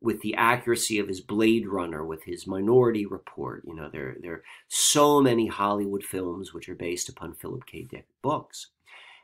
[0.02, 3.62] with the accuracy of his Blade Runner, with his Minority Report.
[3.66, 7.82] You know, there there are so many Hollywood films which are based upon Philip K.
[7.82, 8.68] Dick books,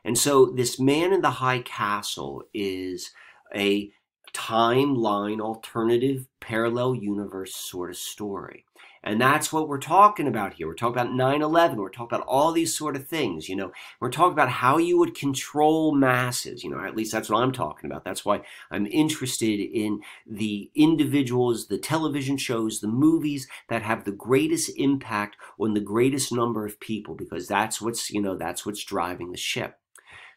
[0.03, 3.11] and so this Man in the High Castle is
[3.55, 3.91] a
[4.33, 8.65] timeline alternative parallel universe sort of story
[9.03, 10.67] and that's what we're talking about here.
[10.67, 11.77] We're talking about 9 11.
[11.77, 13.47] We're talking about all these sort of things.
[13.47, 16.63] You know, we're talking about how you would control masses.
[16.63, 18.03] You know, at least that's what I'm talking about.
[18.03, 18.41] That's why
[18.71, 25.37] I'm interested in the individuals, the television shows, the movies that have the greatest impact
[25.59, 29.37] on the greatest number of people, because that's what's, you know, that's what's driving the
[29.37, 29.79] ship.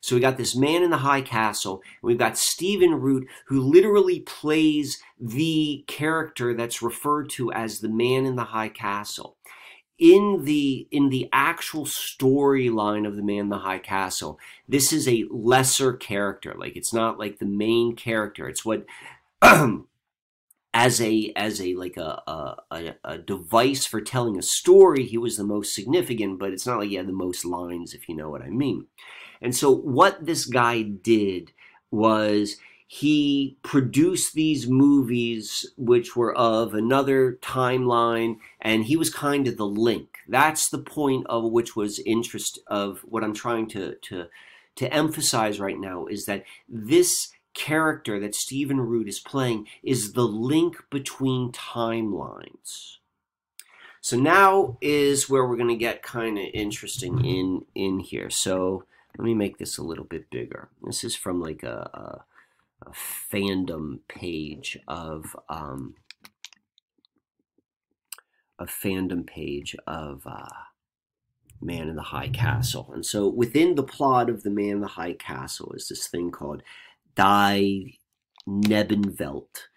[0.02, 3.60] So we got this man in the high castle, and we've got Stephen Root, who
[3.60, 9.36] literally plays the character that's referred to as the man in the high castle.
[9.98, 15.06] In the in the actual storyline of the man in the high castle, this is
[15.06, 16.56] a lesser character.
[16.58, 18.48] Like it's not like the main character.
[18.48, 18.84] It's what
[20.74, 22.20] as a as a like a,
[22.72, 26.40] a a device for telling a story, he was the most significant.
[26.40, 28.86] But it's not like he had the most lines, if you know what I mean.
[29.42, 31.52] And so what this guy did
[31.90, 39.56] was he produced these movies which were of another timeline and he was kind of
[39.56, 40.18] the link.
[40.28, 44.26] That's the point of which was interest of what i'm trying to to
[44.76, 50.26] to emphasize right now is that this character that stephen root is playing is the
[50.26, 52.98] link between timelines.
[54.02, 58.28] So now is where we're going to get kind of interesting in in here.
[58.28, 58.84] So
[59.18, 60.70] let me make this a little bit bigger.
[60.82, 62.24] This is from like a, a,
[62.86, 65.94] a fandom page of um,
[68.58, 70.48] a fandom page of uh,
[71.60, 72.90] Man in the High Castle.
[72.94, 76.30] And so within the plot of the Man in the High Castle is this thing
[76.30, 76.62] called
[77.14, 77.98] Die
[78.48, 79.68] Nebenwelt.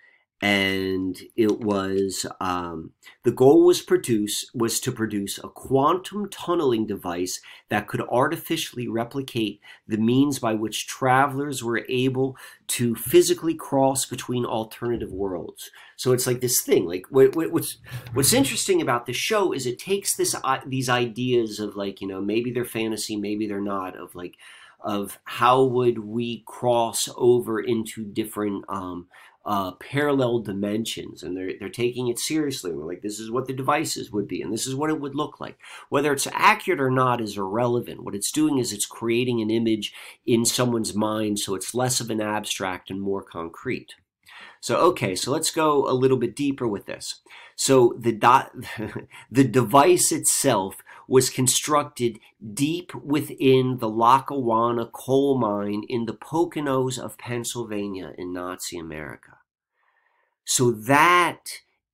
[0.42, 2.92] And it was um,
[3.24, 9.62] the goal was produce was to produce a quantum tunneling device that could artificially replicate
[9.88, 12.36] the means by which travelers were able
[12.68, 15.72] to physically cross between alternative worlds.
[15.96, 16.86] So it's like this thing.
[16.86, 17.78] Like what, what's
[18.14, 22.08] what's interesting about the show is it takes this uh, these ideas of like you
[22.08, 24.36] know maybe they're fantasy, maybe they're not of like
[24.82, 29.08] of how would we cross over into different um,
[29.46, 32.74] uh, parallel dimensions and they're, they're taking it seriously.
[32.74, 35.16] We're like, this is what the devices would be and this is what it would
[35.16, 35.58] look like.
[35.90, 38.04] Whether it's accurate or not is irrelevant.
[38.04, 39.94] What it's doing is it's creating an image
[40.26, 43.96] in someone's mind so it's less of an abstract and more concrete.
[44.62, 47.22] So, okay, so let's go a little bit deeper with this.
[47.56, 48.52] So the, dot,
[49.32, 50.78] the device itself
[51.08, 52.20] was constructed
[52.54, 59.35] deep within the Lackawanna coal mine in the Poconos of Pennsylvania in Nazi America.
[60.46, 61.42] So that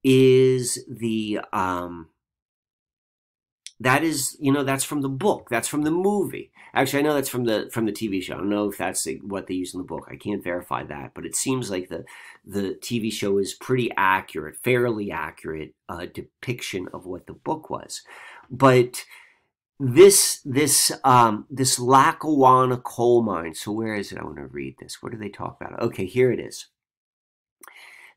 [0.04, 2.10] is the um,
[3.80, 6.52] that is you know that's from the book that's from the movie.
[6.74, 8.36] Actually i know that's from the from the tv show.
[8.36, 10.08] I don't know if that's what they use in the book.
[10.10, 12.06] I can't verify that but it seems like the
[12.46, 18.02] the tv show is pretty accurate fairly accurate uh, depiction of what the book was.
[18.50, 19.04] But
[19.80, 24.20] this this um this lackawanna coal mine so where is it?
[24.20, 25.02] I want to read this.
[25.02, 25.82] What do they talk about?
[25.82, 26.68] Okay here it is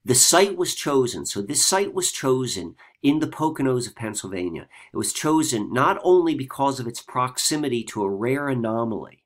[0.05, 1.25] the site was chosen.
[1.25, 4.69] So this site was chosen in the Poconos of Pennsylvania.
[4.93, 9.25] It was chosen not only because of its proximity to a rare anomaly,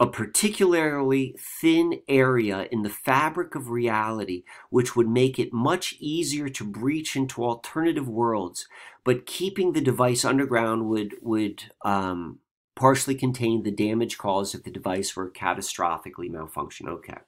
[0.00, 6.48] a particularly thin area in the fabric of reality, which would make it much easier
[6.48, 8.68] to breach into alternative worlds,
[9.04, 12.38] but keeping the device underground would would um,
[12.78, 16.88] partially contain the damage caused if the device were catastrophically malfunction.
[16.88, 17.18] Okay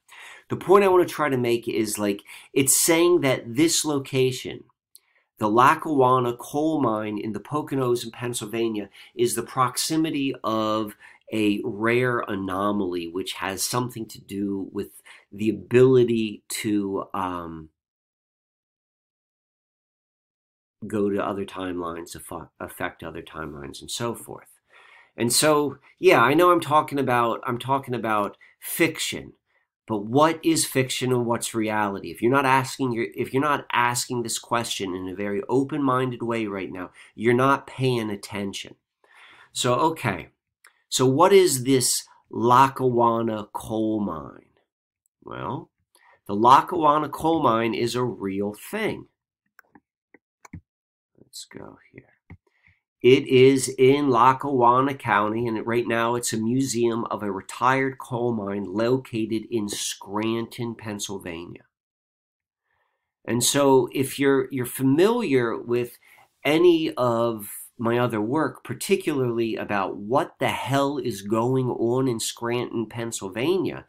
[0.51, 2.23] the point I want to try to make is like
[2.53, 4.65] it's saying that this location,
[5.39, 10.97] the Lackawanna coal mine in the Poconos in Pennsylvania, is the proximity of
[11.33, 14.89] a rare anomaly which has something to do with
[15.33, 17.69] the ability to um,
[20.85, 22.17] go to other timelines,
[22.59, 24.60] affect other timelines, and so forth.
[25.17, 29.35] And so, yeah, I know I'm talking about I'm talking about fiction,
[29.87, 32.11] but what is fiction and what's reality?
[32.11, 36.23] If you're not asking your, if you're not asking this question in a very open-minded
[36.23, 38.77] way right now, you're not paying attention.
[39.53, 40.29] So okay,
[40.89, 44.47] so what is this Lackawanna coal mine?
[45.25, 45.71] Well,
[46.27, 49.07] the Lackawanna coal mine is a real thing.
[51.19, 52.10] Let's go here.
[53.03, 58.35] It is in Lackawanna County, and right now it's a museum of a retired coal
[58.35, 61.63] mine located in Scranton, Pennsylvania.
[63.25, 65.97] And so, if you're you're familiar with
[66.45, 67.49] any of
[67.79, 73.87] my other work, particularly about what the hell is going on in Scranton, Pennsylvania,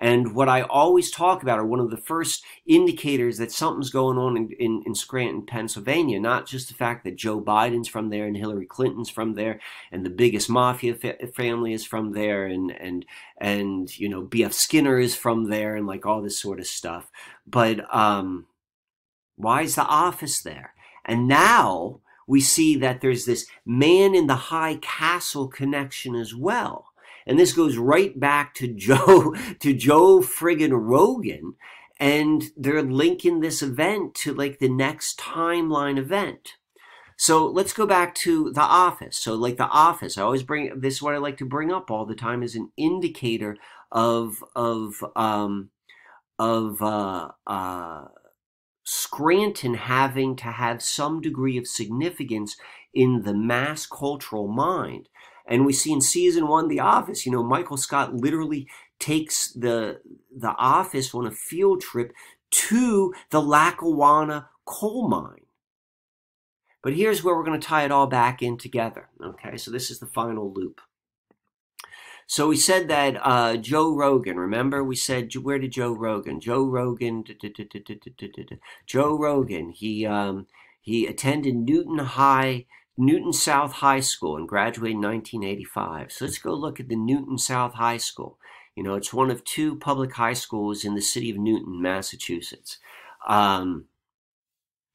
[0.00, 4.16] and what I always talk about are one of the first indicators that something's going
[4.16, 6.18] on in, in, in, Scranton, Pennsylvania.
[6.18, 9.60] Not just the fact that Joe Biden's from there and Hillary Clinton's from there,
[9.92, 13.04] and the biggest mafia fa- family is from there, and and
[13.36, 14.54] and you know B.F.
[14.54, 17.10] Skinner is from there, and like all this sort of stuff.
[17.46, 18.46] But um,
[19.36, 20.72] why is the office there?
[21.04, 26.89] And now we see that there's this man in the high castle connection as well
[27.30, 31.54] and this goes right back to Joe, to Joe friggin' Rogan.
[32.00, 36.54] And they're linking this event to like the next timeline event.
[37.16, 39.16] So let's go back to the office.
[39.16, 41.88] So like the office, I always bring this is what I like to bring up
[41.88, 43.56] all the time as an indicator
[43.92, 45.70] of of um,
[46.36, 48.06] of uh, uh,
[48.82, 52.56] Scranton having to have some degree of significance
[52.92, 55.08] in the mass cultural mind.
[55.50, 58.68] And we see in season one, The Office, you know, Michael Scott literally
[59.00, 60.00] takes the
[60.34, 62.12] the office on a field trip
[62.50, 65.46] to the Lackawanna coal mine.
[66.82, 69.08] But here's where we're going to tie it all back in together.
[69.22, 70.80] Okay, so this is the final loop.
[72.26, 76.38] So we said that uh, Joe Rogan, remember we said, where did Joe Rogan?
[76.40, 77.24] Joe Rogan,
[78.86, 80.46] Joe Rogan, he, um,
[80.80, 82.66] he attended Newton High
[83.00, 86.12] Newton South High School and graduated in 1985.
[86.12, 88.38] So let's go look at the Newton South High School.
[88.76, 92.78] You know, it's one of two public high schools in the city of Newton, Massachusetts.
[93.26, 93.86] Um,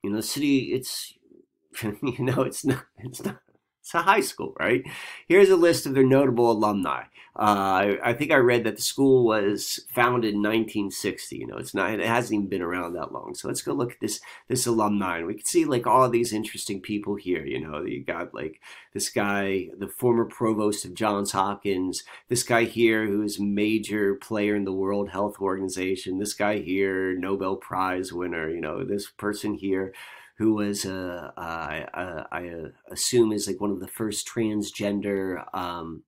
[0.04, 1.14] you know, the city, it's,
[1.82, 3.40] you know, it's not, it's not,
[3.82, 4.84] It's a high school, right?
[5.28, 7.06] Here's a list of their notable alumni.
[7.38, 11.36] Uh, I, I, think I read that the school was founded in 1960.
[11.36, 13.36] You know, it's not, it hasn't even been around that long.
[13.36, 16.32] So let's go look at this this alumni, and we can see like all these
[16.32, 17.46] interesting people here.
[17.46, 18.62] You know, you got like
[18.94, 22.04] this guy, the former provost of Johns Hopkins.
[22.30, 26.20] This guy here, who is major player in the World Health Organization.
[26.20, 28.50] This guy here, Nobel Prize winner.
[28.50, 29.94] You know, this person here
[30.38, 32.52] who was, uh, uh, I, I
[32.92, 36.04] assume, is like one of the first transgender um,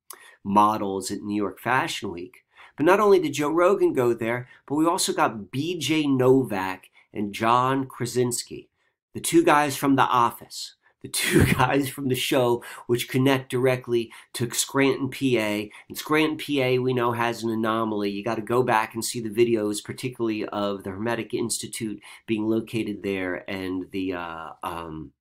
[0.47, 2.43] models at New York Fashion Week.
[2.75, 7.33] But not only did Joe Rogan go there, but we also got BJ Novak and
[7.33, 8.69] John Krasinski,
[9.13, 14.11] the two guys from The Office the two guys from the show, which connect directly
[14.33, 15.69] to Scranton, PA.
[15.89, 18.09] And Scranton, PA, we know has an anomaly.
[18.09, 22.47] You got to go back and see the videos, particularly of the Hermetic Institute being
[22.47, 25.11] located there and the uh, um,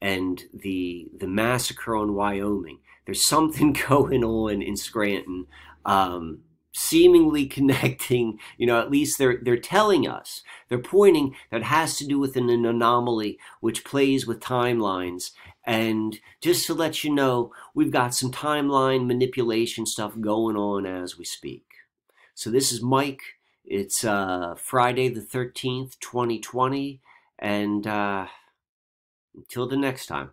[0.00, 2.78] and the the massacre on Wyoming.
[3.08, 5.46] There's something going on in Scranton.
[5.86, 6.40] Um,
[6.74, 12.06] seemingly connecting, you know, at least they're they're telling us, they're pointing that has to
[12.06, 15.30] do with an, an anomaly which plays with timelines.
[15.64, 21.16] And just to let you know, we've got some timeline manipulation stuff going on as
[21.16, 21.64] we speak.
[22.34, 23.22] So this is Mike.
[23.64, 27.00] It's uh, Friday the 13th, 2020.
[27.38, 28.26] And uh,
[29.34, 30.32] until the next time.